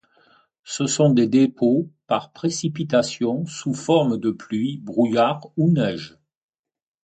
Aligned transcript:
Ce 0.63 0.87
sont 0.87 1.11
des 1.11 1.27
dépôts 1.27 1.91
par 2.07 2.31
précipitation 2.31 3.45
sous 3.45 3.75
forme 3.75 4.17
de 4.17 4.31
pluie, 4.31 4.79
brouillard 4.79 5.51
ou 5.57 5.71
neige. 5.71 6.17